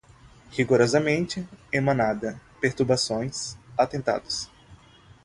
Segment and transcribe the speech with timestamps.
[0.55, 4.49] rigorosamente, emanada, perturbações, atentados